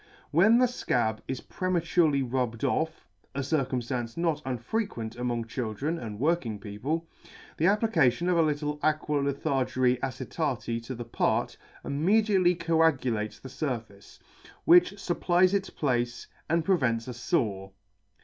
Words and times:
When 0.31 0.57
the 0.57 0.65
fcab 0.65 1.19
is 1.27 1.41
prematurely 1.41 2.23
rubbed 2.23 2.63
off, 2.63 3.07
(a 3.35 3.41
circumftance 3.41 4.17
not 4.17 4.41
unfrequent 4.47 5.15
among 5.15 5.45
children 5.45 5.99
and 5.99 6.19
working 6.19 6.57
people,) 6.57 7.07
the 7.57 7.65
applica 7.65 8.11
tion 8.11 8.27
of 8.27 8.35
a 8.35 8.41
little 8.41 8.79
Aqua 8.81 9.17
Lythargyri 9.17 9.99
Acet. 9.99 10.81
to 10.85 10.95
the 10.95 11.05
part, 11.05 11.55
immediately 11.85 12.55
coagulates 12.55 13.37
the 13.37 13.49
furface, 13.49 14.17
which 14.65 14.93
fupplies 14.93 15.53
its 15.53 15.69
place, 15.69 16.25
and 16.49 16.65
prevents 16.65 17.07
a 17.07 17.13
fore. 17.13 17.71